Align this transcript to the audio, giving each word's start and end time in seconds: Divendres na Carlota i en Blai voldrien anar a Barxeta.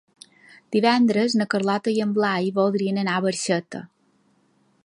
Divendres 0.75 1.35
na 1.41 1.47
Carlota 1.53 1.95
i 1.97 2.01
en 2.07 2.17
Blai 2.17 2.51
voldrien 2.59 3.01
anar 3.03 3.19
a 3.19 3.25
Barxeta. 3.27 3.87